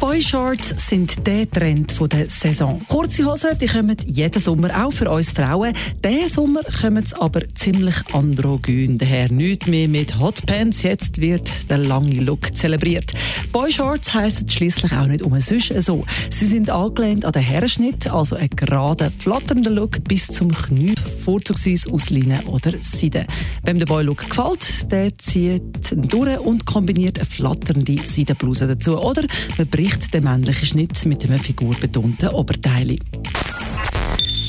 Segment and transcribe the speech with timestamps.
[0.00, 2.82] Boyshorts sind der Trend der Saison.
[2.86, 5.72] Kurze Hosen, die kommen jeden Sommer, auch für uns Frauen.
[6.04, 9.32] Diesen Sommer kommen sie aber ziemlich androgyn daher.
[9.32, 13.14] Nicht mehr mit Hotpants, jetzt wird der lange Look zelebriert.
[13.52, 16.04] Boyshorts heissen schließlich auch nicht umsonst so.
[16.28, 20.94] Sie sind angelehnt an den Herrenschnitt, also ein gerader, flatternder Look bis zum Knie,
[21.24, 23.26] vorzugsweise aus Leinen oder Seide.
[23.64, 28.98] Wem der Boy-Look gefällt, der zieht ihn durch und kombiniert eine flatternde Seidenbluse dazu.
[28.98, 29.22] Oder
[29.56, 32.98] man bricht den männlichen Schnitt mit einem figurbetonten Oberteil.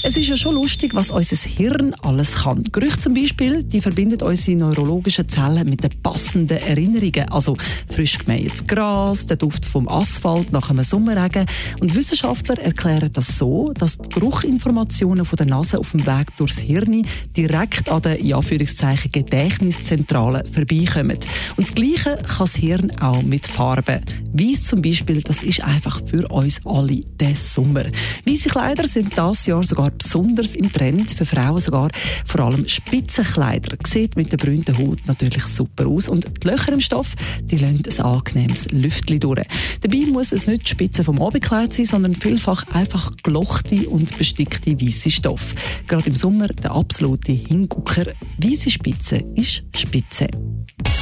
[0.08, 2.64] Es ist ja schon lustig, was unser Hirn alles kann.
[2.72, 7.28] Gerüche zum Beispiel, die verbindet unsere neurologischen Zellen mit den passenden Erinnerungen.
[7.30, 7.58] Also
[7.90, 11.46] frisch gemähtes Gras, der Duft vom Asphalt nach einem Sommerregen.
[11.82, 16.60] Und Wissenschaftler erklären das so, dass die Geruchinformationen von der Nase auf dem Weg durchs
[16.60, 21.18] Hirn direkt an den, in Anführungszeichen, Gedächtniszentralen vorbeikommen.
[21.58, 24.00] Und das Gleiche kann das Hirn auch mit Farben.
[24.32, 27.84] Weiss zum Beispiel, das ist einfach für uns alle der Sommer.
[28.26, 31.90] Weiße Kleider sind das Jahr sogar besonders im Trend, für Frauen sogar
[32.26, 33.78] vor allem Spitzenkleider.
[33.86, 37.84] Sieht mit der brünten Haut natürlich super aus und die Löcher im Stoff, die lassen
[37.86, 39.46] ein angenehmes Lüftchen durch.
[39.82, 44.80] Dabei muss es nicht die Spitze vom Abendkleid sein, sondern vielfach einfach gelochte und bestickte
[44.80, 45.56] weiße Stoff.
[45.88, 48.06] Gerade im Sommer der absolute Hingucker.
[48.38, 50.28] Weiße Spitze ist Spitze.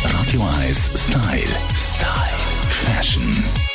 [0.04, 1.48] Radio 1 Style.
[1.76, 2.36] Style.
[2.70, 3.75] Fashion.